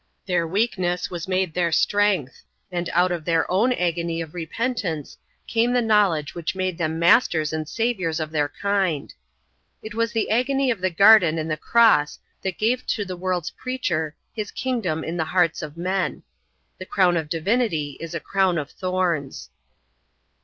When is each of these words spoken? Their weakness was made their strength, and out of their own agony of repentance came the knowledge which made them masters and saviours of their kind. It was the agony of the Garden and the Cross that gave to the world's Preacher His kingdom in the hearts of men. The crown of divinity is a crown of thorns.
Their 0.25 0.47
weakness 0.47 1.11
was 1.11 1.27
made 1.27 1.53
their 1.53 1.71
strength, 1.71 2.41
and 2.71 2.89
out 2.91 3.11
of 3.11 3.23
their 3.23 3.45
own 3.51 3.71
agony 3.71 4.19
of 4.19 4.33
repentance 4.33 5.15
came 5.45 5.73
the 5.73 5.79
knowledge 5.83 6.33
which 6.33 6.55
made 6.55 6.79
them 6.79 6.97
masters 6.97 7.53
and 7.53 7.69
saviours 7.69 8.19
of 8.19 8.31
their 8.31 8.49
kind. 8.49 9.13
It 9.83 9.93
was 9.93 10.11
the 10.11 10.31
agony 10.31 10.71
of 10.71 10.81
the 10.81 10.89
Garden 10.89 11.37
and 11.37 11.51
the 11.51 11.55
Cross 11.55 12.17
that 12.41 12.57
gave 12.57 12.83
to 12.87 13.05
the 13.05 13.15
world's 13.15 13.51
Preacher 13.51 14.15
His 14.33 14.49
kingdom 14.49 15.03
in 15.03 15.17
the 15.17 15.25
hearts 15.25 15.61
of 15.61 15.77
men. 15.77 16.23
The 16.79 16.87
crown 16.87 17.15
of 17.15 17.29
divinity 17.29 17.97
is 17.99 18.15
a 18.15 18.19
crown 18.19 18.57
of 18.57 18.71
thorns. 18.71 19.51